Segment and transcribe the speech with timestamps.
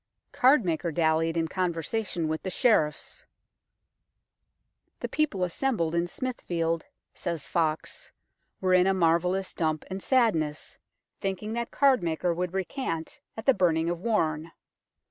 [0.33, 3.23] Cardmaker dallied in conversation with the Sheriffs."
[5.01, 8.11] The people assembled in Smithfield," says Foxe,
[8.59, 10.79] "were in a marvellous dump and sadness,
[11.19, 14.51] thinking that Cardmaker would recant at the burning of Warne.